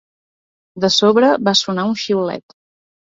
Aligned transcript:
De 0.85 0.89
sobre 0.95 1.29
va 1.49 1.55
sonar 1.63 1.85
un 1.91 1.95
xiulet. 2.05 2.57